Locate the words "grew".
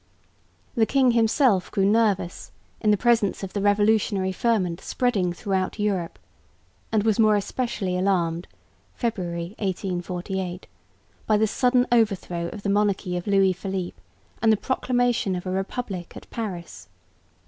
1.69-1.85